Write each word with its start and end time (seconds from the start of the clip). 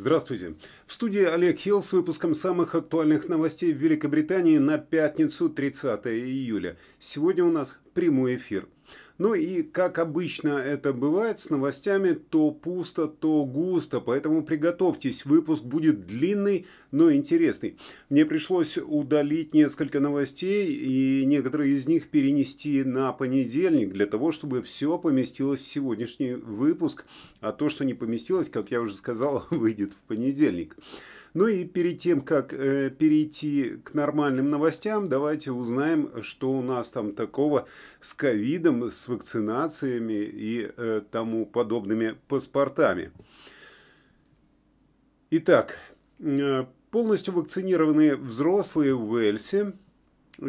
Здравствуйте. 0.00 0.54
В 0.86 0.94
студии 0.94 1.22
Олег 1.22 1.58
Хилл 1.58 1.82
с 1.82 1.92
выпуском 1.92 2.34
самых 2.34 2.74
актуальных 2.74 3.28
новостей 3.28 3.74
в 3.74 3.76
Великобритании 3.76 4.56
на 4.56 4.78
пятницу 4.78 5.50
30 5.50 6.06
июля. 6.06 6.78
Сегодня 6.98 7.44
у 7.44 7.52
нас 7.52 7.76
прямой 7.92 8.36
эфир. 8.36 8.66
Ну 9.18 9.34
и, 9.34 9.62
как 9.62 9.98
обычно 9.98 10.58
это 10.58 10.94
бывает 10.94 11.38
с 11.38 11.50
новостями, 11.50 12.12
то 12.12 12.52
пусто, 12.52 13.06
то 13.06 13.44
густо, 13.44 14.00
поэтому 14.00 14.42
приготовьтесь, 14.42 15.26
выпуск 15.26 15.62
будет 15.62 16.06
длинный, 16.06 16.66
но 16.90 17.12
интересный. 17.12 17.76
Мне 18.08 18.24
пришлось 18.24 18.78
удалить 18.78 19.52
несколько 19.52 20.00
новостей 20.00 20.72
и 20.72 21.26
некоторые 21.26 21.74
из 21.74 21.86
них 21.86 22.08
перенести 22.08 22.82
на 22.82 23.12
понедельник, 23.12 23.92
для 23.92 24.06
того, 24.06 24.32
чтобы 24.32 24.62
все 24.62 24.96
поместилось 24.96 25.60
в 25.60 25.66
сегодняшний 25.66 26.32
выпуск, 26.32 27.04
а 27.40 27.52
то, 27.52 27.68
что 27.68 27.84
не 27.84 27.92
поместилось, 27.92 28.48
как 28.48 28.70
я 28.70 28.80
уже 28.80 28.94
сказал, 28.94 29.44
выйдет 29.50 29.92
в 29.92 30.08
понедельник. 30.08 30.76
Ну 31.32 31.46
и 31.46 31.64
перед 31.64 31.98
тем, 31.98 32.22
как 32.22 32.52
э, 32.52 32.90
перейти 32.90 33.76
к 33.84 33.94
нормальным 33.94 34.50
новостям, 34.50 35.08
давайте 35.08 35.52
узнаем, 35.52 36.22
что 36.22 36.50
у 36.50 36.60
нас 36.60 36.90
там 36.90 37.12
такого 37.12 37.68
с 38.00 38.14
ковидом, 38.14 38.90
с 38.90 39.06
вакцинациями 39.06 40.14
и 40.14 40.70
э, 40.76 41.02
тому 41.10 41.46
подобными 41.46 42.16
паспортами. 42.26 43.12
Итак, 45.30 45.76
э, 46.18 46.64
полностью 46.90 47.34
вакцинированные 47.34 48.16
взрослые 48.16 48.94
в 48.94 49.12
Уэльсе, 49.12 49.74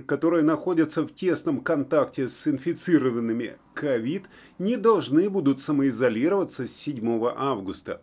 которые 0.08 0.44
находятся 0.44 1.04
в 1.04 1.14
тесном 1.14 1.62
контакте 1.62 2.28
с 2.28 2.48
инфицированными 2.48 3.58
ковид, 3.82 4.26
не 4.60 4.78
должны 4.78 5.28
будут 5.30 5.60
самоизолироваться 5.60 6.68
с 6.68 6.72
7 6.72 7.26
августа. 7.36 8.02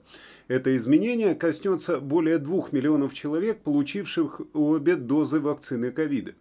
Это 0.49 0.77
изменение 0.77 1.37
коснется 1.37 2.01
более 2.01 2.39
2 2.39 2.69
миллионов 2.73 3.15
человек, 3.15 3.61
получивших 3.61 4.41
обе 4.55 4.97
дозы 4.97 5.39
вакцины 5.39 5.93
ковида. 5.93 6.33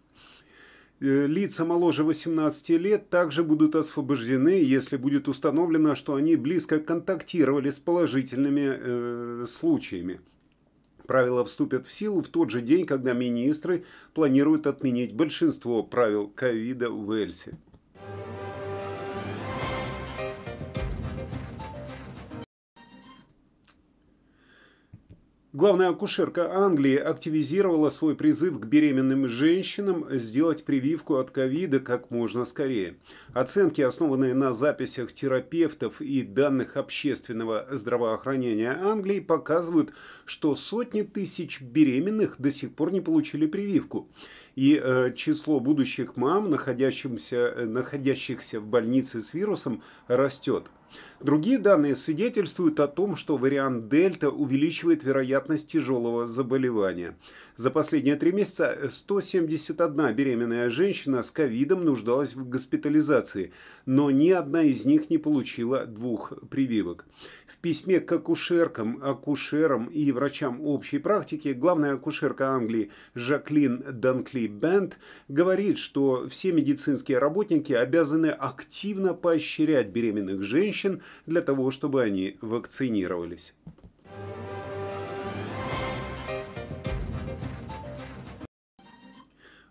Э, 0.99 1.27
лица 1.27 1.65
моложе 1.65 2.03
18 2.03 2.69
лет 2.79 3.09
также 3.11 3.43
будут 3.43 3.75
освобождены, 3.75 4.63
если 4.63 4.97
будет 4.97 5.27
установлено, 5.27 5.93
что 5.93 6.15
они 6.15 6.35
близко 6.35 6.79
контактировали 6.79 7.69
с 7.69 7.77
положительными 7.77 8.73
э, 8.73 9.45
случаями. 9.47 10.19
Правила 11.05 11.45
вступят 11.45 11.85
в 11.85 11.93
силу 11.93 12.23
в 12.23 12.27
тот 12.27 12.49
же 12.49 12.61
день, 12.61 12.87
когда 12.87 13.13
министры 13.13 13.85
планируют 14.15 14.65
отменить 14.65 15.13
большинство 15.13 15.83
правил 15.83 16.27
ковида 16.27 16.89
в 16.89 17.07
Уэльсе. 17.07 17.57
Главная 25.57 25.89
акушерка 25.89 26.53
Англии 26.53 26.97
активизировала 26.97 27.89
свой 27.89 28.15
призыв 28.15 28.59
к 28.59 28.65
беременным 28.67 29.27
женщинам 29.27 30.05
сделать 30.11 30.63
прививку 30.65 31.15
от 31.15 31.31
ковида 31.31 31.79
как 31.79 32.11
можно 32.11 32.45
скорее. 32.45 32.97
Оценки, 33.33 33.81
основанные 33.81 34.35
на 34.35 34.53
записях 34.53 35.13
терапевтов 35.13 35.99
и 35.99 36.21
данных 36.21 36.77
общественного 36.77 37.65
здравоохранения 37.71 38.69
Англии, 38.69 39.19
показывают, 39.19 39.93
что 40.25 40.53
сотни 40.53 41.01
тысяч 41.01 41.59
беременных 41.59 42.35
до 42.37 42.51
сих 42.51 42.75
пор 42.75 42.91
не 42.91 43.01
получили 43.01 43.47
прививку. 43.47 44.11
И 44.57 44.81
э, 44.83 45.13
число 45.15 45.59
будущих 45.59 46.17
мам, 46.17 46.49
находящихся, 46.49 47.35
э, 47.35 47.65
находящихся 47.65 48.59
в 48.59 48.65
больнице 48.65 49.21
с 49.21 49.35
вирусом, 49.35 49.83
растет. 50.07 50.71
Другие 51.19 51.57
данные 51.57 51.95
свидетельствуют 51.95 52.79
о 52.79 52.87
том, 52.87 53.15
что 53.15 53.37
вариант 53.37 53.89
дельта 53.89 54.29
увеличивает 54.29 55.03
вероятность 55.03 55.67
тяжелого 55.67 56.27
заболевания. 56.27 57.17
За 57.55 57.71
последние 57.71 58.15
три 58.15 58.31
месяца 58.31 58.87
171 58.89 60.13
беременная 60.13 60.69
женщина 60.69 61.23
с 61.23 61.31
ковидом 61.31 61.83
нуждалась 61.83 62.35
в 62.35 62.47
госпитализации, 62.47 63.51
но 63.85 64.11
ни 64.11 64.29
одна 64.29 64.63
из 64.63 64.85
них 64.85 65.09
не 65.09 65.17
получила 65.17 65.85
двух 65.85 66.33
прививок. 66.49 67.05
В 67.47 67.57
письме 67.57 67.99
к 67.99 68.11
акушеркам, 68.11 68.99
акушерам 69.01 69.87
и 69.87 70.11
врачам 70.11 70.61
общей 70.61 70.99
практики 70.99 71.49
главная 71.49 71.93
акушерка 71.93 72.49
Англии 72.49 72.91
Жаклин 73.15 73.83
Данкли 73.91 74.46
Бенд 74.47 74.97
говорит, 75.27 75.77
что 75.77 76.27
все 76.29 76.51
медицинские 76.51 77.19
работники 77.19 77.73
обязаны 77.73 78.27
активно 78.27 79.13
поощрять 79.13 79.87
беременных 79.87 80.43
женщин 80.43 81.01
для 81.25 81.41
того, 81.41 81.71
чтобы 81.71 82.01
они 82.01 82.37
вакцинировались. 82.41 83.53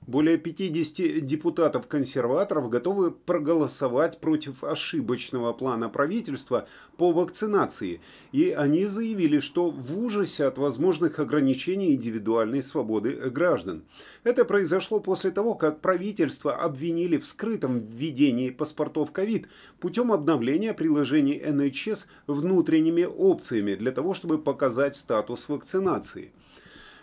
Более 0.06 0.38
50 0.38 1.24
депутатов-консерваторов 1.26 2.70
готовы 2.70 3.10
проголосовать 3.10 4.20
против 4.20 4.62
ошибочного 4.62 5.52
плана 5.52 5.88
правительства 5.88 6.68
по 6.96 7.10
вакцинации, 7.10 8.00
и 8.30 8.50
они 8.50 8.86
заявили, 8.86 9.40
что 9.40 9.68
в 9.68 9.98
ужасе 9.98 10.44
от 10.44 10.58
возможных 10.58 11.18
ограничений 11.18 11.92
индивидуальной 11.92 12.62
свободы 12.62 13.30
граждан. 13.30 13.82
Это 14.22 14.44
произошло 14.44 15.00
после 15.00 15.32
того, 15.32 15.56
как 15.56 15.80
правительство 15.80 16.54
обвинили 16.54 17.18
в 17.18 17.26
скрытом 17.26 17.80
введении 17.80 18.50
паспортов 18.50 19.10
ковид 19.10 19.48
путем 19.80 20.12
обновления 20.12 20.72
приложений 20.72 21.42
НХС 21.46 22.06
внутренними 22.28 23.02
опциями 23.02 23.74
для 23.74 23.90
того, 23.90 24.14
чтобы 24.14 24.38
показать 24.38 24.94
статус 24.94 25.48
вакцинации. 25.48 26.32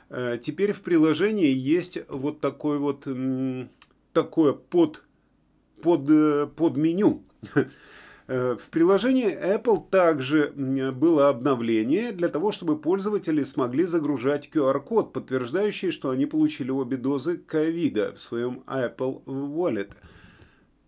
Э, 0.10 0.38
теперь 0.42 0.74
в 0.74 0.82
приложении 0.82 1.52
есть 1.52 2.00
вот 2.10 2.40
такой 2.40 2.78
вот 2.78 3.08
такое 4.14 4.54
под, 4.54 5.04
под, 5.82 6.10
э, 6.10 6.48
под 6.56 6.78
меню. 6.78 7.24
Э, 8.26 8.56
в 8.56 8.70
приложении 8.70 9.30
Apple 9.30 9.84
также 9.90 10.54
было 10.56 11.28
обновление 11.28 12.14
для 12.14 12.30
того, 12.30 12.54
чтобы 12.54 12.80
пользователи 12.80 13.44
смогли 13.44 13.84
загружать 13.84 14.50
QR-код, 14.50 15.12
подтверждающий, 15.12 15.92
что 15.92 16.10
они 16.10 16.26
получили 16.26 16.72
обе 16.72 16.96
дозы 16.96 17.38
ковида 17.38 18.14
в 18.14 18.22
своем 18.22 18.64
Apple 18.66 19.26
Wallet. 19.26 19.90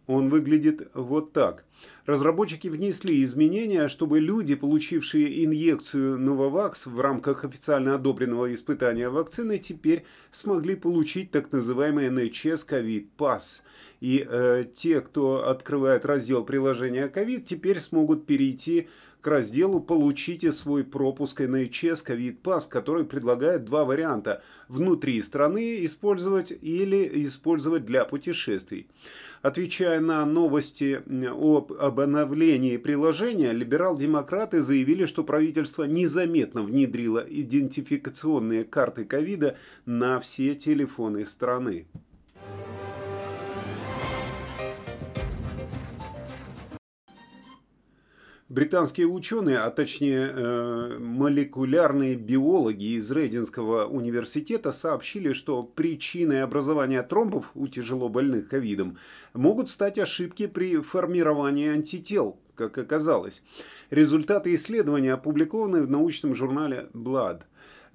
Он 0.07 0.29
выглядит 0.29 0.89
вот 0.93 1.33
так. 1.33 1.65
Разработчики 2.05 2.67
внесли 2.67 3.23
изменения, 3.23 3.87
чтобы 3.87 4.19
люди, 4.19 4.55
получившие 4.55 5.43
инъекцию 5.43 6.19
Novavax 6.19 6.87
в 6.89 6.99
рамках 6.99 7.43
официально 7.43 7.95
одобренного 7.95 8.53
испытания 8.53 9.09
вакцины, 9.09 9.57
теперь 9.57 10.05
смогли 10.31 10.75
получить 10.75 11.31
так 11.31 11.51
называемый 11.51 12.09
NHS 12.09 12.67
COVID 12.69 13.07
Pass. 13.17 13.61
И 14.01 14.25
э, 14.27 14.65
те, 14.73 15.01
кто 15.01 15.47
открывает 15.47 16.05
раздел 16.05 16.43
приложения 16.43 17.07
COVID, 17.07 17.41
теперь 17.41 17.79
смогут 17.79 18.25
перейти 18.25 18.87
к 19.25 19.27
разделу 19.27 19.79
«Получите 19.79 20.51
свой 20.51 20.83
пропуск 20.83 21.41
COVID 21.41 22.41
Pass», 22.43 22.69
который 22.69 23.05
предлагает 23.05 23.65
два 23.65 23.83
варианта– 23.83 24.43
внутри 24.69 25.19
страны 25.23 25.83
использовать 25.83 26.53
или 26.61 27.25
использовать 27.25 27.87
для 27.87 28.05
путешествий. 28.05 28.87
Отвечая 29.41 29.99
на 29.99 30.23
новости 30.27 31.01
об 31.27 31.71
обновлении 31.71 32.77
приложения, 32.77 33.51
либерал-демократы 33.51 34.61
заявили, 34.61 35.07
что 35.07 35.23
правительство 35.23 35.85
незаметно 35.85 36.61
внедрило 36.61 37.25
идентификационные 37.27 38.63
карты 38.63 39.05
ковида 39.05 39.57
на 39.87 40.19
все 40.19 40.53
телефоны 40.53 41.25
страны. 41.25 41.87
Британские 48.47 49.07
ученые, 49.07 49.57
а 49.57 49.71
точнее 49.71 50.29
э, 50.31 50.99
молекулярные 50.99 52.15
биологи 52.15 52.95
из 52.95 53.11
Рейдинского 53.11 53.85
университета 53.85 54.71
сообщили, 54.71 55.33
что 55.33 55.63
причиной 55.63 56.43
образования 56.43 57.01
тромбов 57.01 57.49
у 57.55 57.67
тяжелобольных 57.67 58.47
ковидом 58.47 58.97
могут 59.33 59.67
стать 59.67 59.97
ошибки 59.97 60.45
при 60.45 60.79
формировании 60.79 61.69
антител, 61.69 62.37
как 62.53 62.77
оказалось. 62.77 63.41
Результаты 63.89 64.53
исследования 64.53 65.13
опубликованы 65.13 65.81
в 65.81 65.89
научном 65.89 66.35
журнале 66.35 66.87
Blood. 66.93 67.41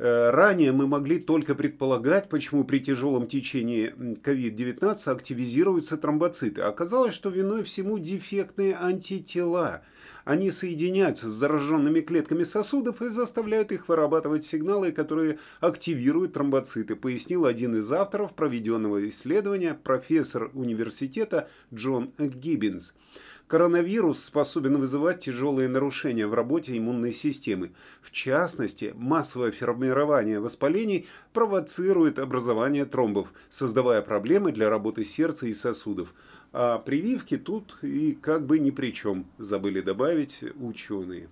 Э, 0.03 0.31
ранее 0.31 0.73
мы 0.73 0.87
могли 0.87 1.19
только 1.19 1.55
предполагать, 1.55 2.31
почему 2.31 2.65
при 2.65 2.79
тяжелом 2.79 3.27
течении 3.27 3.93
COVID-19 3.99 4.97
активизируются 5.13 5.99
тромбоциты. 5.99 6.63
Оказалось, 6.63 7.15
что 7.15 7.29
виной 7.29 7.65
всему 7.65 7.99
дефектные 7.99 8.79
антитела. 8.81 9.83
Они 10.25 10.51
соединяются 10.51 11.29
с 11.29 11.33
зараженными 11.33 12.01
клетками 12.01 12.45
сосудов 12.45 13.03
и 13.03 13.09
заставляют 13.09 13.73
их 13.73 13.89
вырабатывать 13.89 14.43
сигналы, 14.43 14.93
которые 14.93 15.39
активируют 15.61 16.33
тромбоциты, 16.33 16.97
пояснил 16.97 17.45
один 17.45 17.77
из 17.77 17.93
авторов 17.93 18.35
проведенного 18.35 19.07
исследования, 19.07 19.75
профессор 19.75 20.51
университета 20.55 21.47
Джон 21.75 22.15
Гиббинс. 22.17 22.95
Коронавирус 23.51 24.23
способен 24.23 24.79
вызывать 24.79 25.19
тяжелые 25.19 25.69
нарушения 25.69 26.25
в 26.29 26.35
работе 26.35 26.79
иммунной 26.79 27.13
системы. 27.13 27.73
В 28.01 28.13
частности, 28.13 28.95
массовое 28.97 29.51
формирование 29.51 30.39
воспалений 30.39 31.09
провоцирует 31.33 32.21
образование 32.21 32.85
тромбов, 32.85 33.33
создавая 33.49 34.03
проблемы 34.03 34.53
для 34.53 34.71
работы 34.71 35.05
сердца 35.05 35.49
и 35.49 35.53
сосудов. 35.53 36.15
А 36.53 36.79
прививки 36.79 37.37
тут 37.37 37.77
и 37.83 38.13
как 38.13 38.47
бы 38.47 38.61
ни 38.61 38.71
при 38.71 38.93
чем, 38.93 39.27
забыли 39.37 39.81
добавить 39.81 40.45
ученые. 40.61 41.29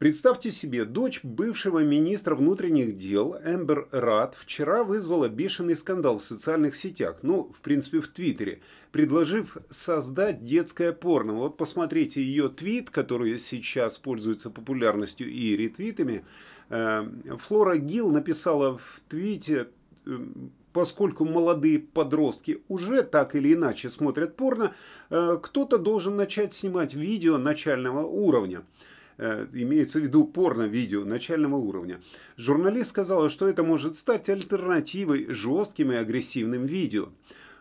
Представьте 0.00 0.50
себе, 0.50 0.86
дочь 0.86 1.20
бывшего 1.22 1.84
министра 1.84 2.34
внутренних 2.34 2.96
дел 2.96 3.36
Эмбер 3.44 3.86
Рад 3.90 4.34
вчера 4.34 4.82
вызвала 4.82 5.28
бешеный 5.28 5.76
скандал 5.76 6.16
в 6.16 6.24
социальных 6.24 6.74
сетях, 6.74 7.18
ну, 7.20 7.52
в 7.54 7.60
принципе, 7.60 8.00
в 8.00 8.08
Твиттере, 8.08 8.62
предложив 8.92 9.58
создать 9.68 10.42
детское 10.42 10.92
порно. 10.92 11.34
Вот 11.34 11.58
посмотрите 11.58 12.22
ее 12.22 12.48
твит, 12.48 12.88
который 12.88 13.38
сейчас 13.38 13.98
пользуется 13.98 14.48
популярностью 14.48 15.28
и 15.30 15.54
ретвитами. 15.54 16.24
Э, 16.70 17.06
Флора 17.38 17.76
Гилл 17.76 18.10
написала 18.10 18.78
в 18.78 19.02
твите 19.06 19.68
э, 20.06 20.18
поскольку 20.72 21.26
молодые 21.26 21.78
подростки 21.78 22.62
уже 22.68 23.02
так 23.02 23.34
или 23.34 23.52
иначе 23.52 23.90
смотрят 23.90 24.34
порно, 24.34 24.72
э, 25.10 25.38
кто-то 25.42 25.76
должен 25.76 26.16
начать 26.16 26.54
снимать 26.54 26.94
видео 26.94 27.36
начального 27.36 28.06
уровня. 28.06 28.62
Э, 29.22 29.46
имеется 29.52 30.00
в 30.00 30.02
виду 30.02 30.24
порно-видео 30.24 31.04
начального 31.04 31.56
уровня. 31.56 32.00
Журналист 32.38 32.88
сказала, 32.88 33.28
что 33.28 33.46
это 33.46 33.62
может 33.62 33.94
стать 33.94 34.30
альтернативой 34.30 35.26
жестким 35.28 35.92
и 35.92 35.96
агрессивным 35.96 36.64
видео. 36.64 37.10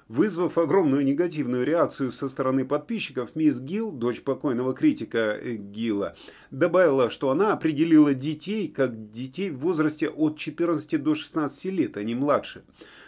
Вызвав 0.10 0.58
огромную 0.58 1.06
негативную 1.06 1.64
реакцию 1.64 2.12
со 2.12 2.30
стороны 2.30 2.66
подписчиков, 2.66 3.36
мисс 3.36 3.60
Гилл, 3.60 3.92
дочь 3.92 4.24
покойного 4.24 4.74
критика 4.74 5.38
э, 5.40 5.54
Гилла, 5.54 6.16
добавила, 6.50 7.12
что 7.12 7.30
она 7.30 7.54
определила 7.54 8.16
детей 8.16 8.70
как 8.70 9.12
детей 9.12 9.52
в 9.52 9.60
возрасте 9.60 10.10
от 10.10 10.36
14 10.36 11.04
до 11.04 11.14
16 11.14 11.66
лет, 11.66 11.96
а 11.96 12.02
не 12.02 12.16
младше. 12.16 12.64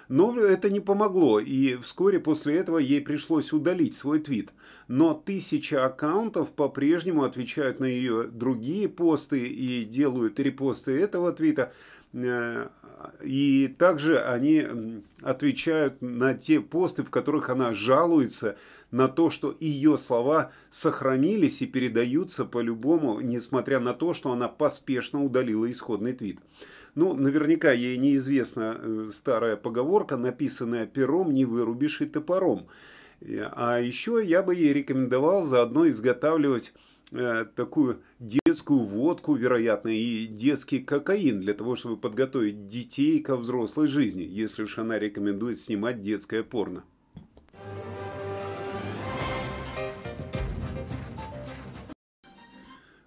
Но 0.09 0.37
это 0.37 0.69
не 0.69 0.79
помогло, 0.79 1.39
и 1.39 1.75
вскоре 1.77 2.19
после 2.19 2.57
этого 2.57 2.77
ей 2.77 3.01
пришлось 3.01 3.51
удалить 3.51 3.95
свой 3.95 4.19
твит. 4.19 4.53
Но 4.87 5.15
тысячи 5.15 5.73
аккаунтов 5.73 6.51
по-прежнему 6.51 7.23
отвечают 7.23 7.79
на 7.79 7.85
ее 7.85 8.25
другие 8.25 8.87
посты 8.87 9.39
и 9.47 9.85
делают 9.85 10.39
репосты 10.39 10.91
этого 10.99 11.31
твита. 11.31 11.73
Э, 13.03 13.25
и 13.25 13.67
также 13.67 14.19
они 14.19 15.03
отвечают 15.21 16.01
на 16.01 16.33
те 16.33 16.59
посты, 16.59 17.03
в 17.03 17.09
которых 17.09 17.49
она 17.49 17.73
жалуется 17.73 18.57
на 18.91 19.07
то, 19.07 19.29
что 19.29 19.55
ее 19.59 19.97
слова 19.97 20.51
сохранились 20.69 21.61
и 21.61 21.67
передаются 21.67 22.45
по-любому, 22.45 23.19
несмотря 23.21 23.79
на 23.79 23.93
то, 23.93 24.13
что 24.13 24.31
она 24.31 24.47
поспешно 24.47 25.23
удалила 25.23 25.69
исходный 25.69 26.13
твит. 26.13 26.39
Ну, 26.95 27.13
наверняка 27.13 27.71
ей 27.71 27.97
неизвестна 27.97 28.77
э, 28.77 29.09
старая 29.11 29.55
поговорка, 29.55 30.17
написанная 30.17 30.85
пером 30.85 31.33
не 31.33 31.45
вырубишь 31.45 32.01
и 32.01 32.05
топором. 32.05 32.67
А 33.51 33.77
еще 33.79 34.19
я 34.23 34.41
бы 34.41 34.55
ей 34.55 34.73
рекомендовал 34.73 35.43
заодно 35.43 35.87
изготавливать 35.87 36.73
э, 36.75 36.90
такую 37.11 38.01
детскую 38.19 38.85
водку, 38.85 39.35
вероятно, 39.35 39.89
и 39.89 40.27
детский 40.27 40.79
кокаин 40.79 41.41
для 41.41 41.53
того, 41.53 41.75
чтобы 41.75 41.97
подготовить 41.97 42.65
детей 42.67 43.19
ко 43.19 43.35
взрослой 43.35 43.87
жизни, 43.87 44.23
если 44.23 44.63
уж 44.63 44.77
она 44.77 44.97
рекомендует 44.97 45.59
снимать 45.59 46.01
детское 46.01 46.43
порно. 46.43 46.83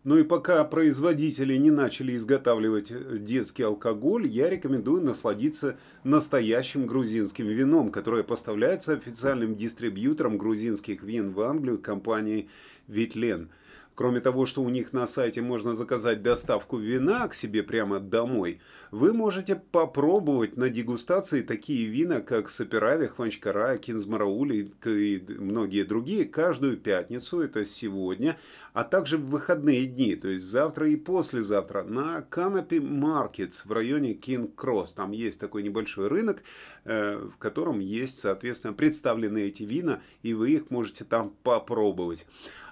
Ну 0.05 0.19
и 0.19 0.23
пока 0.23 0.63
производители 0.65 1.57
не 1.57 1.71
начали 1.71 2.15
изготавливать 2.15 2.91
э, 2.91 3.17
детский 3.17 3.63
алкоголь, 3.63 4.27
я 4.27 4.51
рекомендую 4.51 5.03
насладиться 5.03 5.79
настоящим 6.03 6.87
грузинским 6.87 7.47
вином, 7.47 7.91
которое 7.91 8.23
поставляется 8.23 8.93
официальным 8.93 9.57
дистрибьютором 9.57 10.37
грузинских 10.37 11.03
вин 11.03 11.33
в 11.33 11.41
Англию 11.41 11.79
компанией 11.79 12.51
Витлен– 12.87 13.49
Кроме 13.95 14.21
того, 14.21 14.45
что 14.45 14.63
у 14.63 14.69
них 14.69 14.93
на 14.93 15.07
сайте 15.07 15.41
можно 15.41 15.75
заказать 15.75 16.23
доставку 16.23 16.79
вина 16.79 17.29
к 17.29 17.35
себе 17.35 17.63
прямо 17.63 18.01
домой, 18.01 18.61
вы 18.91 19.13
можете 19.13 19.55
попробовать 19.57 20.57
на 20.57 20.69
дегустации 20.69 21.43
такие 21.43 21.87
вина, 21.87 22.21
как 22.21 22.51
Саперави, 22.51 23.07
Хванчкара, 23.07 23.77
Кинзмараули 23.79 24.73
и 24.85 25.25
многие 25.39 25.85
другие 25.85 26.25
каждую 26.25 26.77
пятницу, 26.77 27.41
это 27.41 27.65
сегодня, 27.65 28.37
а 28.73 28.83
также 28.83 29.17
в 29.17 29.31
выходные 29.31 29.87
дни, 29.87 30.17
то 30.17 30.29
есть 30.29 30.45
завтра 30.45 30.89
и 30.89 30.97
послезавтра 30.97 31.85
на 31.85 32.27
Canopy 32.29 32.81
Markets 32.81 33.61
в 33.65 33.73
районе 33.73 34.15
King 34.15 34.53
Cross. 34.55 34.95
Там 34.97 35.13
есть 35.13 35.39
такой 35.39 35.63
небольшой 35.63 36.09
рынок, 36.09 36.43
э, 36.85 37.17
в 37.17 37.37
котором 37.39 37.79
есть, 37.79 38.19
соответственно, 38.19 38.73
представлены 38.73 39.43
эти 39.43 39.63
вина, 39.63 40.03
и 40.23 40.35
вы 40.35 40.51
их 40.51 40.71
можете 40.71 41.05
там 41.05 41.35
попробовать. 41.43 42.27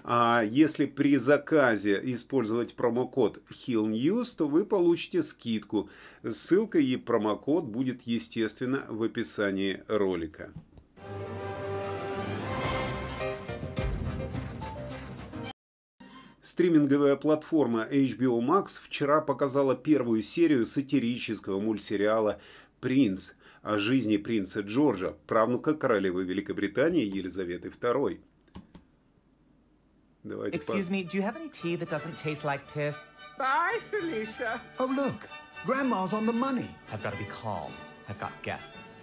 А 0.04 0.42
если 0.42 0.86
при 0.86 1.16
заказе 1.16 2.00
использовать 2.02 2.74
промокод 2.74 3.40
HillNews, 3.50 4.34
то 4.36 4.48
вы 4.48 4.66
получите 4.66 5.22
скидку. 5.22 5.88
Ссылка 6.28 6.78
и 6.78 6.96
промокод 6.96 7.64
будет, 7.64 8.02
естественно, 8.02 8.84
в 8.88 9.02
описании 9.02 9.84
ролика. 9.86 10.52
Стриминговая 16.40 17.14
платформа 17.16 17.86
HBO 17.88 18.40
Max 18.40 18.80
вчера 18.82 19.20
показала 19.20 19.76
первую 19.76 20.22
серию 20.22 20.66
сатирического 20.66 21.60
мультсериала 21.60 22.40
«Принц» 22.80 23.34
о 23.62 23.78
жизни 23.78 24.16
принца 24.16 24.60
Джорджа, 24.60 25.14
правнука 25.28 25.72
королевы 25.72 26.24
Великобритании 26.24 27.04
Елизаветы 27.04 27.68
II. 27.68 28.18
Excuse 30.52 30.90
me, 30.90 31.02
do 31.02 31.16
you 31.16 31.22
have 31.22 31.36
any 31.36 31.48
tea 31.48 31.76
that 31.76 31.88
doesn't 31.88 32.16
taste 32.16 32.44
like 32.44 32.60
piss? 32.72 33.06
Bye, 33.38 33.78
Felicia. 33.90 34.60
Oh, 34.78 34.86
look. 34.86 35.28
Grandma's 35.66 36.12
on 36.12 36.26
the 36.26 36.32
money. 36.32 36.68
I've 36.92 37.02
got 37.02 37.12
to 37.12 37.18
be 37.18 37.24
calm. 37.24 37.72
I've 38.08 38.18
got 38.20 38.32
guests. 38.42 39.02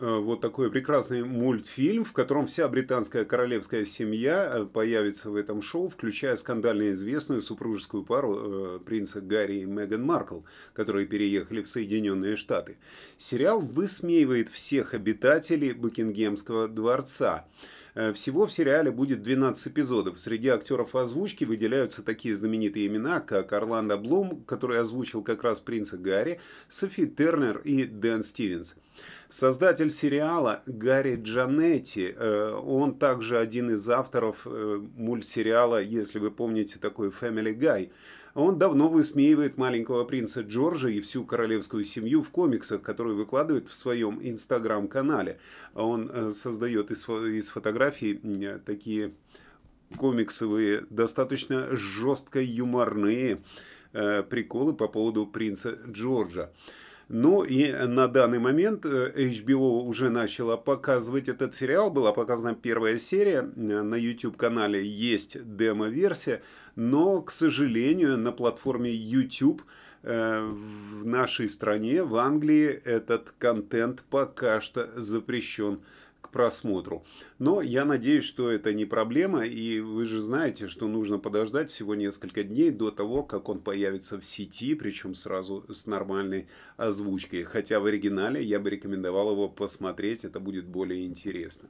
Вот 0.00 0.40
такой 0.40 0.70
прекрасный 0.70 1.24
мультфильм, 1.24 2.04
в 2.04 2.12
котором 2.12 2.46
вся 2.46 2.68
британская 2.68 3.24
королевская 3.24 3.84
семья 3.84 4.48
э, 4.48 4.64
появится 4.64 5.28
в 5.28 5.34
этом 5.34 5.60
шоу, 5.60 5.88
включая 5.88 6.36
скандально 6.36 6.92
известную 6.92 7.42
супружескую 7.42 8.04
пару 8.04 8.76
э, 8.76 8.78
принца 8.78 9.20
Гарри 9.20 9.60
и 9.60 9.64
Меган 9.64 10.04
Маркл, 10.04 10.42
которые 10.72 11.06
переехали 11.06 11.62
в 11.62 11.68
Соединенные 11.68 12.36
Штаты. 12.36 12.76
Сериал 13.16 13.60
высмеивает 13.60 14.50
всех 14.50 14.94
обитателей 14.94 15.72
Букингемского 15.72 16.68
дворца. 16.68 17.48
Всего 18.14 18.46
в 18.46 18.52
сериале 18.52 18.90
будет 18.90 19.22
12 19.22 19.68
эпизодов. 19.68 20.20
Среди 20.20 20.48
актеров 20.48 20.94
озвучки 20.94 21.44
выделяются 21.44 22.02
такие 22.02 22.36
знаменитые 22.36 22.86
имена, 22.86 23.20
как 23.20 23.52
Орландо 23.52 23.96
Блум, 23.96 24.44
который 24.44 24.80
озвучил 24.80 25.22
как 25.22 25.42
раз 25.42 25.60
принца 25.60 25.96
Гарри, 25.96 26.40
Софи 26.68 27.06
Тернер 27.06 27.58
и 27.58 27.84
Дэн 27.84 28.22
Стивенс. 28.22 28.76
Создатель 29.30 29.90
сериала 29.90 30.62
Гарри 30.66 31.20
Джанетти, 31.22 32.14
э, 32.16 32.60
он 32.64 32.94
также 32.98 33.38
один 33.38 33.70
из 33.70 33.88
авторов 33.88 34.46
э, 34.46 34.80
мультсериала, 34.96 35.82
если 35.82 36.18
вы 36.18 36.30
помните 36.30 36.78
такой 36.78 37.10
Family 37.10 37.54
Guy. 37.54 37.90
Он 38.38 38.56
давно 38.56 38.88
высмеивает 38.88 39.58
маленького 39.58 40.04
принца 40.04 40.42
Джорджа 40.42 40.88
и 40.88 41.00
всю 41.00 41.24
королевскую 41.24 41.82
семью 41.82 42.22
в 42.22 42.30
комиксах, 42.30 42.82
которые 42.82 43.16
выкладывает 43.16 43.66
в 43.66 43.74
своем 43.74 44.20
инстаграм-канале. 44.22 45.40
Он 45.74 46.08
э, 46.08 46.30
создает 46.30 46.92
из, 46.92 47.08
из 47.08 47.48
фотографий 47.48 48.20
такие 48.64 49.12
комиксовые, 49.96 50.84
достаточно 50.88 51.74
жестко 51.74 52.40
юморные 52.40 53.42
приколы 53.90 54.72
по 54.72 54.86
поводу 54.86 55.26
принца 55.26 55.76
Джорджа. 55.88 56.52
Ну 57.08 57.42
и 57.42 57.72
на 57.72 58.06
данный 58.06 58.38
момент 58.38 58.84
э, 58.84 59.12
HBO 59.16 59.80
уже 59.80 60.10
начала 60.10 60.58
показывать 60.58 61.28
этот 61.28 61.54
сериал. 61.54 61.90
Была 61.90 62.12
показана 62.12 62.54
первая 62.54 62.98
серия. 62.98 63.42
На 63.42 63.94
YouTube-канале 63.94 64.84
есть 64.84 65.38
демо-версия. 65.56 66.42
Но, 66.76 67.22
к 67.22 67.30
сожалению, 67.30 68.18
на 68.18 68.30
платформе 68.30 68.92
YouTube 68.92 69.62
э, 70.02 70.46
в 70.46 71.06
нашей 71.06 71.48
стране, 71.48 72.04
в 72.04 72.14
Англии, 72.16 72.68
этот 72.84 73.32
контент 73.38 74.04
пока 74.10 74.60
что 74.60 74.90
запрещен 75.00 75.80
к 76.20 76.30
просмотру. 76.30 77.04
Но 77.38 77.62
я 77.62 77.84
надеюсь, 77.84 78.24
что 78.24 78.50
это 78.50 78.72
не 78.72 78.84
проблема, 78.84 79.46
и 79.46 79.80
вы 79.80 80.04
же 80.04 80.20
знаете, 80.20 80.68
что 80.68 80.88
нужно 80.88 81.18
подождать 81.18 81.70
всего 81.70 81.94
несколько 81.94 82.42
дней 82.42 82.70
до 82.70 82.90
того, 82.90 83.22
как 83.22 83.48
он 83.48 83.60
появится 83.60 84.18
в 84.18 84.24
сети, 84.24 84.74
причем 84.74 85.14
сразу 85.14 85.64
с 85.72 85.86
нормальной 85.86 86.48
озвучкой. 86.76 87.44
Хотя 87.44 87.80
в 87.80 87.86
оригинале 87.86 88.42
я 88.42 88.58
бы 88.60 88.70
рекомендовал 88.70 89.32
его 89.32 89.48
посмотреть, 89.48 90.24
это 90.24 90.40
будет 90.40 90.66
более 90.66 91.06
интересно. 91.06 91.68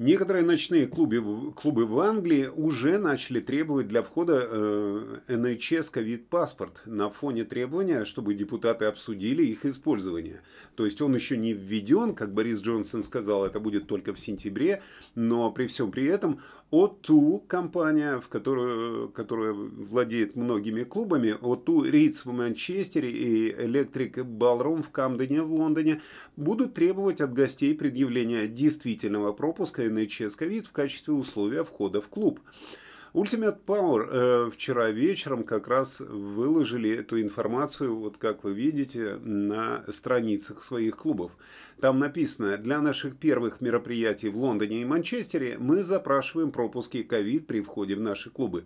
Некоторые 0.00 0.46
ночные 0.46 0.86
клубы, 0.86 1.52
клубы 1.52 1.84
в 1.84 2.00
Англии 2.00 2.46
уже 2.46 2.96
начали 2.96 3.38
требовать 3.38 3.86
для 3.86 4.00
входа 4.00 4.48
э, 4.50 5.18
NHS 5.28 5.90
ковид-паспорт 5.90 6.80
на 6.86 7.10
фоне 7.10 7.44
требования, 7.44 8.06
чтобы 8.06 8.32
депутаты 8.32 8.86
обсудили 8.86 9.42
их 9.42 9.66
использование. 9.66 10.40
То 10.74 10.86
есть 10.86 11.02
он 11.02 11.14
еще 11.14 11.36
не 11.36 11.52
введен, 11.52 12.14
как 12.14 12.32
Борис 12.32 12.62
Джонсон 12.62 13.04
сказал, 13.04 13.44
это 13.44 13.60
будет 13.60 13.88
только 13.88 14.14
в 14.14 14.18
сентябре, 14.18 14.80
но 15.14 15.50
при 15.50 15.66
всем 15.66 15.90
при 15.90 16.06
этом 16.06 16.40
O2 16.72 17.46
компания, 17.46 18.20
в 18.20 18.28
которую, 18.28 19.10
которая 19.10 19.52
владеет 19.52 20.34
многими 20.34 20.82
клубами, 20.84 21.36
O2 21.42 21.90
Ritz 21.90 22.22
в 22.24 22.32
Манчестере 22.32 23.10
и 23.10 23.52
Electric 23.52 24.14
Ballroom 24.24 24.82
в 24.82 24.88
Камдене 24.88 25.42
в 25.42 25.52
Лондоне, 25.52 26.00
будут 26.36 26.72
требовать 26.72 27.20
от 27.20 27.34
гостей 27.34 27.74
предъявления 27.74 28.46
действительного 28.46 29.34
пропуска 29.34 29.89
NHS 29.90 30.38
COVID 30.38 30.68
в 30.68 30.72
качестве 30.72 31.12
условия 31.12 31.64
входа 31.64 32.00
в 32.00 32.08
клуб. 32.08 32.40
Ultimate 33.12 33.58
Power 33.66 34.08
э, 34.08 34.50
вчера 34.52 34.90
вечером 34.90 35.42
как 35.42 35.66
раз 35.66 35.98
выложили 36.00 36.90
эту 36.90 37.20
информацию, 37.20 37.96
вот 37.96 38.18
как 38.18 38.44
вы 38.44 38.54
видите, 38.54 39.16
на 39.16 39.84
страницах 39.88 40.62
своих 40.62 40.96
клубов. 40.96 41.32
Там 41.80 41.98
написано, 41.98 42.56
для 42.56 42.80
наших 42.80 43.16
первых 43.16 43.60
мероприятий 43.60 44.28
в 44.28 44.36
Лондоне 44.36 44.82
и 44.82 44.84
Манчестере 44.84 45.56
мы 45.58 45.82
запрашиваем 45.82 46.52
пропуски 46.52 47.02
ковид 47.02 47.48
при 47.48 47.60
входе 47.62 47.96
в 47.96 48.00
наши 48.00 48.30
клубы. 48.30 48.64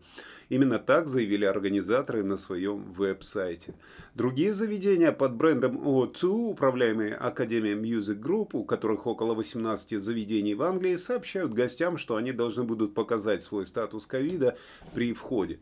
Именно 0.50 0.78
так 0.78 1.08
заявили 1.08 1.46
организаторы 1.46 2.22
на 2.22 2.36
своем 2.36 2.84
веб-сайте. 2.92 3.74
Другие 4.14 4.52
заведения 4.52 5.12
под 5.12 5.36
брендом 5.36 5.78
O2, 5.78 6.50
управляемые 6.50 7.14
Академией 7.14 7.76
Music 7.76 8.20
Group, 8.20 8.50
у 8.52 8.64
которых 8.64 9.06
около 9.06 9.34
18 9.34 10.02
заведений 10.02 10.54
в 10.54 10.62
Англии, 10.62 10.96
сообщают 10.96 11.54
гостям, 11.54 11.96
что 11.96 12.16
они 12.16 12.32
должны 12.32 12.64
будут 12.64 12.92
показать 12.92 13.42
свой 13.42 13.64
статус 13.64 14.06
ковида 14.34 14.56
при 14.94 15.12
входе. 15.12 15.58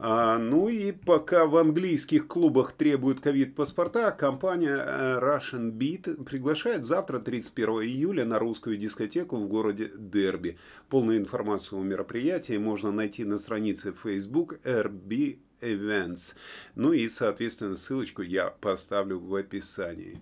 А, 0.00 0.38
ну 0.38 0.68
и 0.68 0.92
пока 0.92 1.46
в 1.46 1.56
английских 1.56 2.28
клубах 2.28 2.72
требуют 2.72 3.20
ковид-паспорта, 3.20 4.12
компания 4.12 4.76
э, 4.76 5.18
Russian 5.20 5.72
Beat 5.72 6.24
приглашает 6.24 6.84
завтра, 6.84 7.18
31 7.18 7.68
июля, 7.82 8.24
на 8.24 8.38
русскую 8.38 8.76
дискотеку 8.76 9.36
в 9.36 9.48
городе 9.48 9.90
Дерби. 9.96 10.56
Полную 10.88 11.18
информацию 11.18 11.80
о 11.80 11.84
мероприятии 11.84 12.58
можно 12.58 12.92
найти 12.92 13.24
на 13.24 13.38
странице 13.38 13.92
Facebook 13.92 14.60
RB 14.62 15.38
Events. 15.60 16.36
Ну 16.76 16.92
и, 16.92 17.08
соответственно, 17.08 17.74
ссылочку 17.74 18.22
я 18.22 18.50
поставлю 18.50 19.18
в 19.18 19.34
описании. 19.34 20.20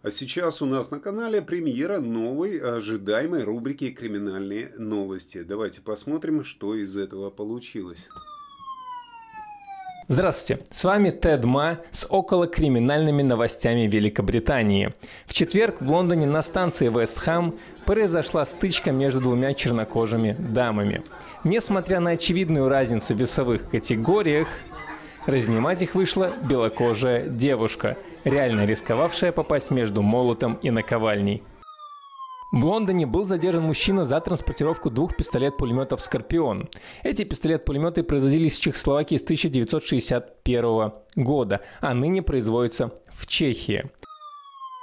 А 0.00 0.10
сейчас 0.10 0.62
у 0.62 0.66
нас 0.66 0.92
на 0.92 1.00
канале 1.00 1.42
премьера 1.42 1.98
новой 1.98 2.58
ожидаемой 2.58 3.42
рубрики 3.42 3.90
«Криминальные 3.90 4.70
новости». 4.78 5.42
Давайте 5.42 5.80
посмотрим, 5.80 6.44
что 6.44 6.76
из 6.76 6.96
этого 6.96 7.30
получилось. 7.30 8.08
Здравствуйте, 10.06 10.64
с 10.70 10.84
вами 10.84 11.10
Тед 11.10 11.44
Ма 11.44 11.80
с 11.90 12.06
околокриминальными 12.08 13.22
новостями 13.22 13.88
Великобритании. 13.88 14.94
В 15.26 15.34
четверг 15.34 15.80
в 15.80 15.92
Лондоне 15.92 16.26
на 16.26 16.42
станции 16.42 16.88
Вестхэм 16.88 17.58
произошла 17.84 18.44
стычка 18.44 18.92
между 18.92 19.20
двумя 19.20 19.52
чернокожими 19.52 20.36
дамами. 20.38 21.02
Несмотря 21.42 21.98
на 21.98 22.10
очевидную 22.10 22.68
разницу 22.68 23.14
в 23.14 23.20
весовых 23.20 23.68
категориях, 23.68 24.48
разнимать 25.28 25.82
их 25.82 25.94
вышла 25.94 26.32
белокожая 26.42 27.28
девушка, 27.28 27.98
реально 28.24 28.64
рисковавшая 28.64 29.30
попасть 29.30 29.70
между 29.70 30.00
молотом 30.00 30.54
и 30.62 30.70
наковальней. 30.70 31.42
В 32.50 32.64
Лондоне 32.64 33.04
был 33.04 33.26
задержан 33.26 33.62
мужчина 33.62 34.06
за 34.06 34.18
транспортировку 34.22 34.88
двух 34.90 35.14
пистолет-пулеметов 35.16 36.00
«Скорпион». 36.00 36.70
Эти 37.04 37.24
пистолет-пулеметы 37.24 38.02
производились 38.02 38.58
в 38.58 38.62
Чехословакии 38.62 39.16
с 39.16 39.22
1961 39.22 40.92
года, 41.14 41.60
а 41.82 41.92
ныне 41.92 42.22
производятся 42.22 42.90
в 43.12 43.26
Чехии. 43.26 43.84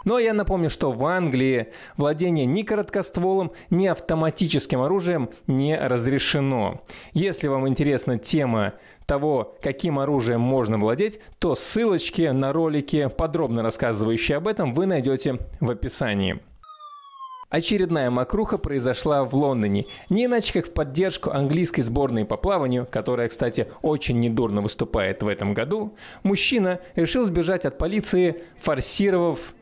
Но 0.06 0.20
я 0.20 0.34
напомню, 0.34 0.70
что 0.70 0.92
в 0.92 1.04
Англии 1.06 1.68
владение 1.98 2.46
ни 2.46 2.62
короткостволом, 2.62 3.52
ни 3.70 3.88
автоматическим 3.88 4.82
оружием 4.82 5.30
не 5.48 5.76
разрешено. 5.78 6.82
Если 7.14 7.48
вам 7.48 7.68
интересна 7.68 8.18
тема 8.18 8.74
того, 9.08 9.56
каким 9.62 10.00
оружием 10.00 10.42
можно 10.42 10.78
владеть, 10.78 11.20
то 11.40 11.56
ссылочки 11.56 12.30
на 12.30 12.54
ролики, 12.54 13.10
подробно 13.18 13.64
рассказывающие 13.64 14.38
об 14.38 14.48
этом, 14.48 14.74
вы 14.74 14.86
найдете 14.86 15.40
в 15.60 15.70
описании. 15.70 16.40
Очередная 17.50 18.10
макруха 18.10 18.58
произошла 18.58 19.24
в 19.24 19.34
Лондоне. 19.34 19.86
Не 20.10 20.26
иначе, 20.26 20.52
как 20.52 20.68
в 20.68 20.74
поддержку 20.74 21.32
английской 21.32 21.84
сборной 21.84 22.26
по 22.26 22.38
плаванию, 22.38 22.88
которая, 22.90 23.30
кстати, 23.30 23.68
очень 23.82 24.20
недурно 24.20 24.62
выступает 24.62 25.24
в 25.24 25.28
этом 25.28 25.54
году, 25.54 25.96
мужчина 26.24 26.80
решил 26.96 27.24
сбежать 27.24 27.66
от 27.66 27.78
полиции, 27.78 28.44
форсировав 28.60 29.55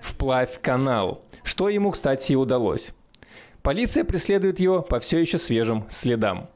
вплавь 0.00 0.60
канал, 0.60 1.24
что 1.42 1.68
ему, 1.68 1.90
кстати, 1.90 2.32
и 2.32 2.36
удалось. 2.36 2.90
Полиция 3.62 4.04
преследует 4.04 4.60
его 4.60 4.82
по 4.82 5.00
все 5.00 5.18
еще 5.18 5.38
свежим 5.38 5.84
следам. 5.88 6.48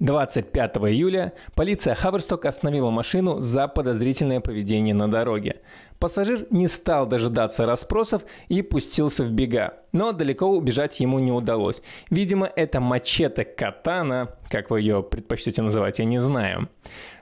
25 0.00 0.76
июля 0.88 1.32
полиция 1.54 1.94
Хаверсток 1.94 2.44
остановила 2.44 2.90
машину 2.90 3.40
за 3.40 3.68
подозрительное 3.68 4.40
поведение 4.40 4.94
на 4.94 5.10
дороге. 5.10 5.60
Пассажир 5.98 6.46
не 6.50 6.66
стал 6.66 7.06
дожидаться 7.06 7.64
расспросов 7.64 8.22
и 8.48 8.60
пустился 8.62 9.24
в 9.24 9.30
бега, 9.30 9.74
но 9.92 10.12
далеко 10.12 10.46
убежать 10.46 11.00
ему 11.00 11.20
не 11.20 11.32
удалось. 11.32 11.82
Видимо, 12.10 12.50
это 12.54 12.80
мачете-катана, 12.80 14.36
как 14.50 14.70
вы 14.70 14.80
ее 14.80 15.02
предпочтете 15.02 15.62
называть, 15.62 16.00
я 16.00 16.04
не 16.04 16.18
знаю, 16.18 16.68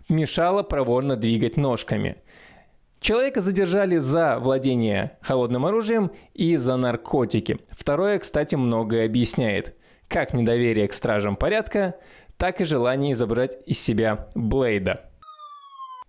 мешала 0.08 0.62
проворно 0.62 1.16
двигать 1.16 1.56
ножками. 1.56 2.16
Человека 3.02 3.42
задержали 3.42 3.98
за 3.98 4.38
владение 4.38 5.18
холодным 5.20 5.66
оружием 5.66 6.12
и 6.32 6.56
за 6.56 6.76
наркотики. 6.76 7.58
Второе, 7.70 8.18
кстати, 8.18 8.54
многое 8.54 9.04
объясняет. 9.04 9.76
Как 10.08 10.32
недоверие 10.32 10.88
к 10.88 10.94
стражам 10.94 11.36
порядка– 11.36 11.96
так 12.42 12.60
и 12.60 12.64
желание 12.64 13.12
изображать 13.12 13.58
из 13.66 13.80
себя 13.80 14.28
Блейда. 14.34 15.11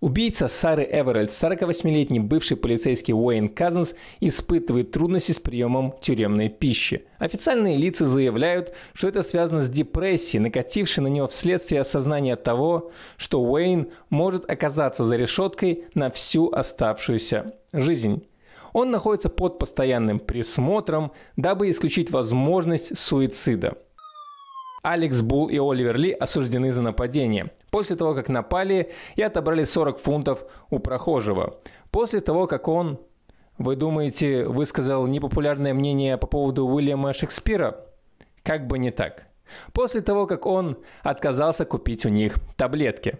Убийца 0.04 0.48
Сары 0.48 0.84
Эверальд, 0.84 1.30
48-летний 1.30 2.20
бывший 2.20 2.58
полицейский 2.58 3.14
Уэйн 3.14 3.48
Казанс, 3.48 3.94
испытывает 4.20 4.90
трудности 4.90 5.32
с 5.32 5.40
приемом 5.40 5.94
тюремной 5.98 6.50
пищи. 6.50 7.06
Официальные 7.16 7.78
лица 7.78 8.04
заявляют, 8.04 8.74
что 8.92 9.08
это 9.08 9.22
связано 9.22 9.60
с 9.60 9.70
депрессией, 9.70 10.42
накатившей 10.42 11.02
на 11.02 11.06
него 11.06 11.26
вследствие 11.26 11.80
осознания 11.80 12.36
того, 12.36 12.90
что 13.16 13.40
Уэйн 13.40 13.88
может 14.10 14.50
оказаться 14.50 15.06
за 15.06 15.16
решеткой 15.16 15.84
на 15.94 16.10
всю 16.10 16.50
оставшуюся 16.50 17.54
жизнь. 17.72 18.26
Он 18.74 18.90
находится 18.90 19.30
под 19.30 19.58
постоянным 19.58 20.18
присмотром, 20.18 21.12
дабы 21.36 21.70
исключить 21.70 22.10
возможность 22.10 22.98
суицида. 22.98 23.78
Алекс 24.84 25.22
Булл 25.22 25.48
и 25.48 25.56
Оливер 25.56 25.96
Ли 25.96 26.12
осуждены 26.12 26.70
за 26.70 26.82
нападение. 26.82 27.50
После 27.74 27.96
того, 27.96 28.14
как 28.14 28.28
напали 28.28 28.92
и 29.16 29.22
отобрали 29.22 29.64
40 29.64 29.98
фунтов 29.98 30.44
у 30.70 30.78
прохожего. 30.78 31.58
После 31.90 32.20
того, 32.20 32.46
как 32.46 32.68
он, 32.68 33.00
вы 33.58 33.74
думаете, 33.74 34.44
высказал 34.44 35.08
непопулярное 35.08 35.74
мнение 35.74 36.16
по 36.16 36.28
поводу 36.28 36.66
Уильяма 36.66 37.12
Шекспира? 37.12 37.84
Как 38.44 38.68
бы 38.68 38.78
не 38.78 38.92
так. 38.92 39.26
После 39.72 40.02
того, 40.02 40.28
как 40.28 40.46
он 40.46 40.78
отказался 41.02 41.64
купить 41.64 42.06
у 42.06 42.10
них 42.10 42.36
таблетки. 42.56 43.18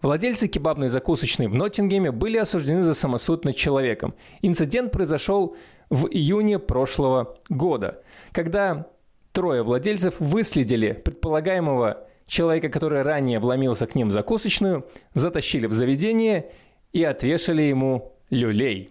Владельцы 0.00 0.48
кебабной 0.48 0.88
закусочной 0.88 1.48
в 1.48 1.54
Ноттингеме 1.54 2.12
были 2.12 2.38
осуждены 2.38 2.82
за 2.82 2.94
самосуд 2.94 3.44
над 3.44 3.56
человеком. 3.56 4.14
Инцидент 4.40 4.90
произошел 4.90 5.54
в 5.90 6.06
июне 6.06 6.58
прошлого 6.58 7.36
года, 7.50 8.02
когда 8.32 8.86
трое 9.32 9.62
владельцев 9.62 10.14
выследили 10.18 10.92
предполагаемого 10.94 12.06
человека, 12.30 12.68
который 12.68 13.02
ранее 13.02 13.40
вломился 13.40 13.86
к 13.86 13.94
ним 13.94 14.08
в 14.08 14.12
закусочную, 14.12 14.86
затащили 15.12 15.66
в 15.66 15.72
заведение 15.72 16.50
и 16.92 17.02
отвешали 17.02 17.62
ему 17.62 18.12
люлей. 18.30 18.90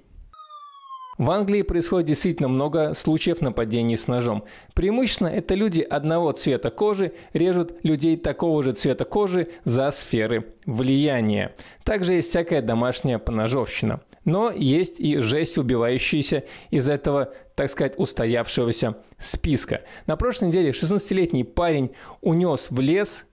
В 1.18 1.32
Англии 1.32 1.64
происходит 1.64 2.08
действительно 2.08 2.48
много 2.48 2.94
случаев 2.94 3.42
нападений 3.42 3.98
с 3.98 4.08
ножом. 4.08 4.46
Преимущественно 4.74 5.28
это 5.28 5.54
люди 5.54 5.82
одного 5.82 6.32
цвета 6.32 6.70
кожи 6.70 7.12
режут 7.34 7.76
людей 7.84 8.16
такого 8.16 8.64
же 8.64 8.72
цвета 8.72 9.04
кожи 9.04 9.50
за 9.66 9.92
сферы 9.92 10.54
влияния. 10.66 11.54
Также 11.84 12.14
есть 12.14 12.30
всякая 12.30 12.62
домашняя 12.62 13.20
поножовщина. 13.20 14.00
Но 14.24 14.52
есть 14.52 15.02
и 15.02 15.18
жесть, 15.18 15.58
убивающаяся 15.58 16.44
из 16.72 16.88
этого, 16.88 17.34
так 17.56 17.70
сказать, 17.70 17.96
устоявшегося 17.98 18.96
списка. 19.18 19.82
На 20.08 20.16
прошлой 20.16 20.50
неделе 20.50 20.72
16-летний 20.72 21.44
парень 21.44 21.92
унес 22.22 22.68
в 22.70 22.80
лес 22.80 23.26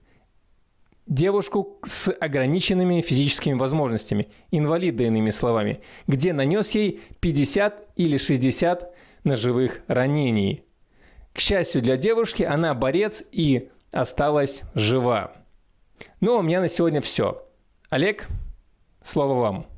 девушку 1.07 1.79
с 1.83 2.11
ограниченными 2.11 3.01
физическими 3.01 3.53
возможностями, 3.53 4.27
инвалида 4.51 5.05
иными 5.05 5.31
словами, 5.31 5.81
где 6.07 6.33
нанес 6.33 6.69
ей 6.71 7.01
50 7.19 7.89
или 7.95 8.17
60 8.17 8.93
ножевых 9.23 9.81
ранений. 9.87 10.63
К 11.33 11.39
счастью 11.39 11.81
для 11.81 11.97
девушки, 11.97 12.43
она 12.43 12.73
борец 12.73 13.23
и 13.31 13.69
осталась 13.91 14.63
жива. 14.73 15.33
Ну, 16.19 16.35
а 16.35 16.39
у 16.39 16.41
меня 16.41 16.61
на 16.61 16.69
сегодня 16.69 17.01
все. 17.01 17.43
Олег, 17.89 18.27
слово 19.03 19.39
вам. 19.39 19.76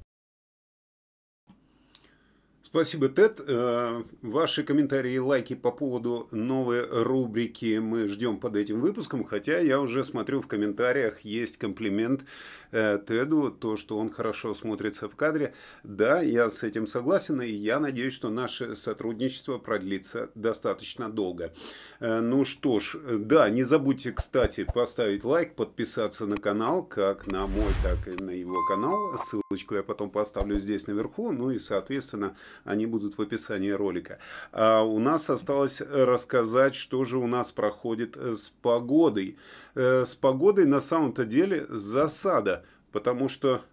Спасибо, 2.71 3.09
Тед. 3.09 3.41
Э, 3.47 4.03
ваши 4.21 4.61
комментарии 4.61 5.13
и 5.13 5.19
лайки 5.19 5.55
по 5.55 5.71
поводу 5.71 6.27
новой 6.29 6.85
рубрики 6.85 7.79
мы 7.79 8.07
ждем 8.07 8.39
под 8.39 8.55
этим 8.55 8.79
выпуском, 8.79 9.23
хотя 9.23 9.57
я 9.57 9.81
уже 9.81 10.03
смотрю 10.03 10.39
в 10.39 10.47
комментариях, 10.47 11.21
есть 11.21 11.57
комплимент 11.57 12.25
э, 12.71 12.99
Теду, 13.07 13.49
то, 13.49 13.75
что 13.75 13.97
он 13.97 14.11
хорошо 14.11 14.53
смотрится 14.53 15.09
в 15.09 15.15
кадре. 15.15 15.55
Да, 15.81 16.21
я 16.21 16.51
с 16.51 16.61
этим 16.61 16.85
согласен, 16.85 17.41
и 17.41 17.49
я 17.49 17.79
надеюсь, 17.79 18.13
что 18.13 18.29
наше 18.29 18.75
сотрудничество 18.75 19.57
продлится 19.57 20.29
достаточно 20.35 21.09
долго. 21.09 21.51
Э, 21.99 22.19
ну 22.19 22.45
что 22.45 22.79
ж, 22.79 22.97
да, 23.17 23.49
не 23.49 23.63
забудьте, 23.63 24.11
кстати, 24.11 24.63
поставить 24.63 25.23
лайк, 25.23 25.55
подписаться 25.55 26.27
на 26.27 26.38
канал, 26.38 26.83
как 26.83 27.25
на 27.25 27.47
мой, 27.47 27.73
так 27.81 28.07
и 28.07 28.11
на 28.21 28.29
его 28.29 28.63
канал. 28.67 29.17
Ссылочку 29.51 29.73
я 29.73 29.81
потом 29.81 30.11
поставлю 30.11 30.59
здесь 30.59 30.85
наверху, 30.85 31.31
ну 31.31 31.49
и, 31.49 31.57
соответственно, 31.57 32.35
они 32.65 32.85
будут 32.85 33.17
в 33.17 33.21
описании 33.23 33.71
ролика. 33.71 34.19
А 34.51 34.83
у 34.83 34.99
нас 34.99 35.27
осталось 35.31 35.81
рассказать, 35.81 36.75
что 36.75 37.03
же 37.03 37.17
у 37.17 37.25
нас 37.25 37.51
проходит 37.51 38.15
э, 38.15 38.35
с 38.35 38.49
погодой. 38.49 39.39
Э, 39.73 40.05
с 40.05 40.13
погодой 40.13 40.67
на 40.67 40.81
самом-то 40.81 41.25
деле 41.25 41.65
засада, 41.67 42.63
потому 42.91 43.27
что... 43.27 43.63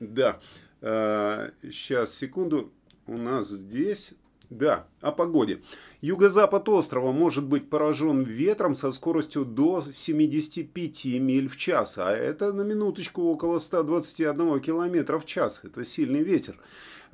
Да, 0.00 0.38
сейчас, 0.82 2.12
э, 2.12 2.18
секунду, 2.18 2.70
у 3.06 3.16
нас 3.16 3.48
здесь 3.48 4.12
да, 4.50 4.86
о 5.00 5.12
погоде. 5.12 5.62
Юго-запад 6.00 6.68
острова 6.68 7.12
может 7.12 7.44
быть 7.44 7.70
поражен 7.70 8.22
ветром 8.22 8.74
со 8.74 8.90
скоростью 8.90 9.44
до 9.44 9.82
75 9.90 11.04
миль 11.20 11.48
в 11.48 11.56
час, 11.56 11.98
а 11.98 12.10
это 12.10 12.52
на 12.52 12.62
минуточку 12.62 13.22
около 13.22 13.60
121 13.60 14.58
километра 14.60 15.20
в 15.20 15.24
час. 15.24 15.60
Это 15.62 15.84
сильный 15.84 16.22
ветер. 16.22 16.58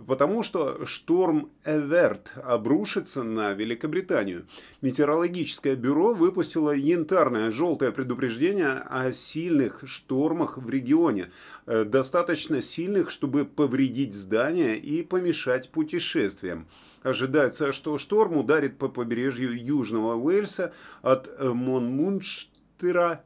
Потому 0.07 0.43
что 0.43 0.85
шторм 0.85 1.50
Эверт 1.64 2.33
обрушится 2.43 3.23
на 3.23 3.52
Великобританию. 3.52 4.47
Метеорологическое 4.83 5.75
бюро 5.75 6.12
выпустило 6.12 6.71
янтарное 6.71 7.50
желтое 7.50 7.93
предупреждение 7.93 8.73
о 8.73 9.12
сильных 9.12 9.85
штормах 9.87 10.59
в 10.59 10.69
регионе. 10.69 11.31
Э, 11.66 11.85
достаточно 11.85 12.61
сильных, 12.61 13.11
чтобы 13.11 13.47
повредить 13.47 14.14
здания 14.14 14.75
и 14.75 15.02
помешать 15.02 15.71
путешествиям. 15.71 16.67
Ожидается, 17.06 17.73
что 17.73 17.99
шторм 17.99 18.36
ударит 18.36 18.78
по 18.78 18.88
побережью 18.88 19.56
Южного 19.56 20.16
Уэльса 20.16 20.73
от 21.02 21.28
э, 21.28 21.50
Монмунштера, 21.50 23.23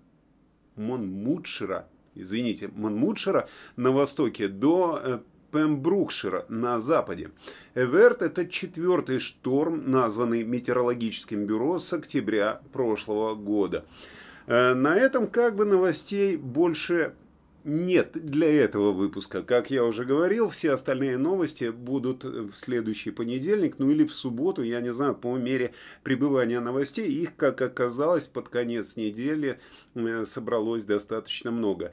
Монмутшира, 0.76 1.88
извините, 2.14 2.68
Монмутшира 2.68 3.48
на 3.76 3.90
востоке 3.90 4.48
до 4.48 5.00
э, 5.02 5.18
Пембрукшира 5.50 6.44
на 6.50 6.78
западе. 6.78 7.30
Эверт– 7.74 8.20
это 8.22 8.46
четвертый 8.46 9.18
шторм, 9.18 9.90
названный 9.90 10.44
Метеорологическим 10.44 11.46
бюро 11.46 11.78
с 11.78 11.90
октября 11.94 12.60
прошлого 12.74 13.34
года. 13.34 13.86
Э, 14.46 14.74
на 14.74 14.94
этом 14.94 15.26
как 15.26 15.56
бы 15.56 15.64
новостей 15.64 16.36
больше 16.36 17.14
нет 17.64 18.12
для 18.12 18.50
этого 18.50 18.92
выпуска. 18.92 19.42
Как 19.42 19.70
я 19.70 19.84
уже 19.84 20.04
говорил, 20.04 20.48
все 20.48 20.72
остальные 20.72 21.18
новости 21.18 21.70
будут 21.70 22.24
в 22.24 22.54
следующий 22.54 23.10
понедельник, 23.10 23.78
ну 23.78 23.90
или 23.90 24.06
в 24.06 24.14
субботу, 24.14 24.62
я 24.62 24.80
не 24.80 24.92
знаю, 24.94 25.14
по 25.14 25.36
мере 25.36 25.72
пребывания 26.02 26.60
новостей. 26.60 27.10
Их, 27.10 27.36
как 27.36 27.60
оказалось, 27.60 28.26
под 28.26 28.48
конец 28.48 28.96
недели 28.96 29.58
э, 29.94 30.24
собралось 30.24 30.84
достаточно 30.84 31.50
много. 31.50 31.92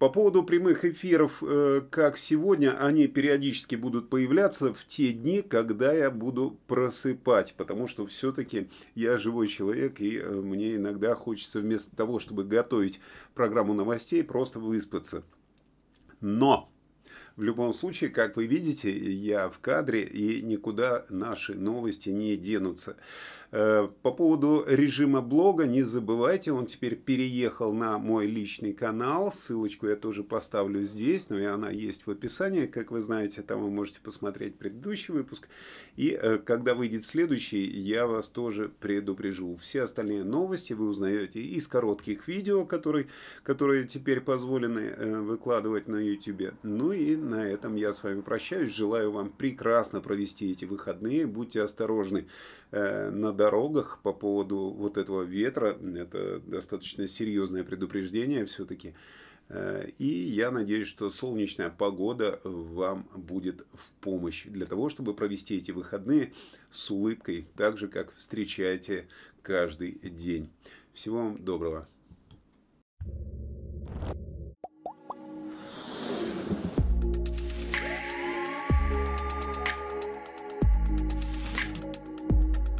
По 0.00 0.08
поводу 0.08 0.42
прямых 0.44 0.86
эфиров, 0.86 1.42
э, 1.42 1.82
как 1.90 2.16
сегодня, 2.16 2.74
они 2.82 3.06
периодически 3.06 3.74
будут 3.74 4.08
появляться 4.08 4.72
в 4.72 4.82
те 4.86 5.12
дни, 5.12 5.42
когда 5.42 5.92
я 5.92 6.10
буду 6.10 6.58
просыпать, 6.68 7.52
потому 7.58 7.86
что 7.86 8.06
все-таки 8.06 8.70
я 8.94 9.18
живой 9.18 9.46
человек, 9.46 10.00
и 10.00 10.16
э, 10.16 10.26
мне 10.26 10.76
иногда 10.76 11.14
хочется 11.14 11.60
вместо 11.60 11.94
того, 11.94 12.18
чтобы 12.18 12.44
готовить 12.44 12.98
программу 13.34 13.74
новостей, 13.74 14.24
просто 14.24 14.58
выспаться. 14.58 15.22
Но 16.22 16.72
в 17.36 17.42
любом 17.42 17.74
случае, 17.74 18.08
как 18.08 18.36
вы 18.36 18.46
видите, 18.46 18.90
я 18.90 19.50
в 19.50 19.58
кадре, 19.58 20.02
и 20.02 20.40
никуда 20.40 21.04
наши 21.10 21.54
новости 21.54 22.08
не 22.08 22.38
денутся. 22.38 22.96
Э, 23.52 23.88
по 24.02 24.12
поводу 24.12 24.64
режима 24.66 25.20
блога, 25.20 25.66
не 25.66 25.82
забывайте, 25.82 26.52
он 26.52 26.66
теперь 26.66 26.94
переехал 26.94 27.72
на 27.72 27.98
мой 27.98 28.26
личный 28.26 28.72
канал. 28.72 29.32
Ссылочку 29.32 29.88
я 29.88 29.96
тоже 29.96 30.22
поставлю 30.22 30.82
здесь, 30.82 31.30
но 31.30 31.38
и 31.38 31.44
она 31.44 31.70
есть 31.70 32.06
в 32.06 32.10
описании. 32.10 32.66
Как 32.66 32.92
вы 32.92 33.00
знаете, 33.00 33.42
там 33.42 33.62
вы 33.62 33.70
можете 33.70 34.00
посмотреть 34.00 34.56
предыдущий 34.56 35.12
выпуск. 35.12 35.48
И 35.96 36.10
э, 36.10 36.38
когда 36.38 36.74
выйдет 36.74 37.04
следующий, 37.04 37.66
я 37.66 38.06
вас 38.06 38.28
тоже 38.28 38.70
предупрежу. 38.80 39.56
Все 39.56 39.82
остальные 39.82 40.22
новости 40.22 40.72
вы 40.72 40.88
узнаете 40.88 41.40
из 41.40 41.66
коротких 41.66 42.28
видео, 42.28 42.64
которые, 42.64 43.08
которые 43.42 43.84
теперь 43.84 44.20
позволены 44.20 44.94
э, 44.96 45.20
выкладывать 45.22 45.88
на 45.88 45.96
YouTube. 45.96 46.54
Ну 46.62 46.92
и 46.92 47.16
на 47.16 47.48
этом 47.48 47.74
я 47.74 47.92
с 47.92 48.04
вами 48.04 48.20
прощаюсь. 48.20 48.70
Желаю 48.72 49.10
вам 49.10 49.30
прекрасно 49.30 50.00
провести 50.00 50.52
эти 50.52 50.66
выходные. 50.66 51.26
Будьте 51.26 51.62
осторожны 51.62 52.26
на 52.70 53.32
дорогах 53.40 54.00
по 54.02 54.12
поводу 54.12 54.68
вот 54.76 54.98
этого 54.98 55.22
ветра. 55.22 55.78
Это 55.96 56.40
достаточно 56.40 57.06
серьезное 57.06 57.64
предупреждение 57.64 58.44
все-таки. 58.44 58.94
Э, 59.48 59.88
и 59.96 60.04
я 60.04 60.50
надеюсь, 60.50 60.88
что 60.88 61.08
солнечная 61.08 61.70
погода 61.70 62.38
вам 62.44 63.08
будет 63.14 63.66
в 63.72 63.92
помощь 64.02 64.44
для 64.44 64.66
того, 64.66 64.90
чтобы 64.90 65.14
провести 65.14 65.56
эти 65.56 65.70
выходные 65.70 66.34
с 66.70 66.90
улыбкой, 66.90 67.48
так 67.56 67.78
же, 67.78 67.88
как 67.88 68.12
встречаете 68.12 69.08
каждый 69.42 69.92
день. 69.92 70.50
Всего 70.92 71.16
вам 71.16 71.42
доброго. 71.42 71.88